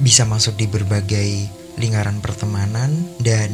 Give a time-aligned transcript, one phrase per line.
[0.00, 1.28] bisa masuk di berbagai
[1.76, 3.52] lingkaran pertemanan dan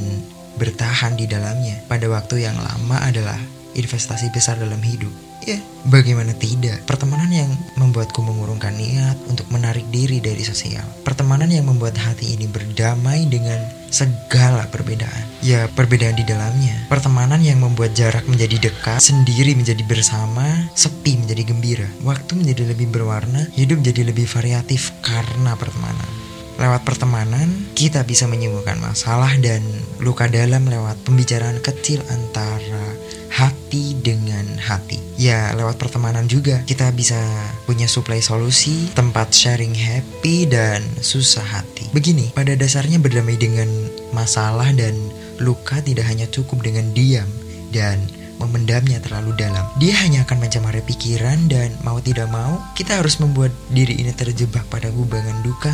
[0.56, 3.36] bertahan di dalamnya pada waktu yang lama adalah
[3.76, 5.12] investasi besar dalam hidup.
[5.44, 6.82] Ya, bagaimana tidak?
[6.88, 10.82] Pertemanan yang membuatku mengurungkan niat untuk menarik diri dari sosial.
[11.06, 15.22] Pertemanan yang membuat hati ini berdamai dengan segala perbedaan.
[15.46, 16.90] Ya, perbedaan di dalamnya.
[16.90, 21.88] Pertemanan yang membuat jarak menjadi dekat, sendiri menjadi bersama, sepi menjadi gembira.
[22.02, 26.25] Waktu menjadi lebih berwarna, hidup jadi lebih variatif karena pertemanan.
[26.56, 29.60] Lewat pertemanan, kita bisa menyembuhkan masalah dan
[30.00, 32.96] luka dalam lewat pembicaraan kecil antara
[33.28, 34.96] hati dengan hati.
[35.20, 37.20] Ya, lewat pertemanan juga kita bisa
[37.68, 41.92] punya supply solusi, tempat sharing happy dan susah hati.
[41.92, 43.68] Begini, pada dasarnya berdamai dengan
[44.16, 44.96] masalah dan
[45.36, 47.28] luka tidak hanya cukup dengan diam
[47.68, 48.00] dan
[48.40, 49.64] memendamnya terlalu dalam.
[49.76, 54.64] Dia hanya akan mencemari pikiran dan mau tidak mau kita harus membuat diri ini terjebak
[54.72, 55.72] pada gubangan duka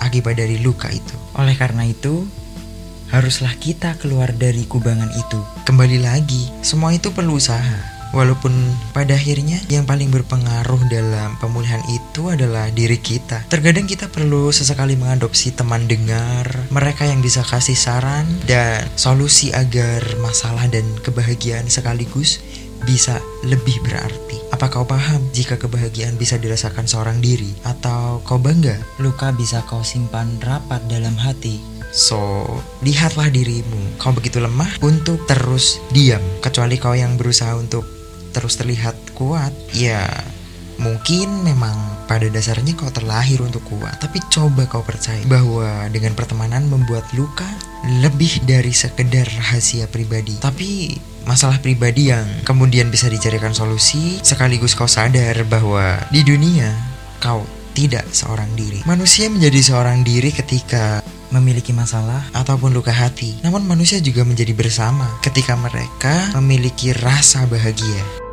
[0.00, 1.14] akibat dari luka itu.
[1.36, 2.26] Oleh karena itu,
[3.10, 5.40] haruslah kita keluar dari kubangan itu.
[5.66, 7.96] Kembali lagi, semua itu perlu usaha.
[8.14, 8.54] Walaupun
[8.94, 13.44] pada akhirnya yang paling berpengaruh dalam pemulihan itu adalah diri kita.
[13.50, 20.00] Terkadang kita perlu sesekali mengadopsi teman dengar, mereka yang bisa kasih saran dan solusi agar
[20.22, 22.40] masalah dan kebahagiaan sekaligus
[22.84, 24.36] bisa lebih berarti.
[24.52, 27.54] Apa kau paham jika kebahagiaan bisa dirasakan seorang diri?
[27.64, 31.76] Atau kau bangga luka bisa kau simpan rapat dalam hati?
[31.96, 32.44] So,
[32.84, 33.96] lihatlah dirimu.
[33.96, 36.20] Kau begitu lemah untuk terus diam.
[36.44, 37.88] Kecuali kau yang berusaha untuk
[38.36, 40.04] terus terlihat kuat, ya
[40.78, 41.74] mungkin memang
[42.06, 43.98] pada dasarnya kau terlahir untuk kuat.
[44.00, 47.46] Tapi coba kau percaya bahwa dengan pertemanan membuat luka
[48.02, 50.38] lebih dari sekedar rahasia pribadi.
[50.40, 56.70] Tapi masalah pribadi yang kemudian bisa dicarikan solusi sekaligus kau sadar bahwa di dunia
[57.18, 57.42] kau
[57.76, 58.80] tidak seorang diri.
[58.88, 61.04] Manusia menjadi seorang diri ketika
[61.34, 63.36] memiliki masalah ataupun luka hati.
[63.44, 68.25] Namun manusia juga menjadi bersama ketika mereka memiliki rasa bahagia.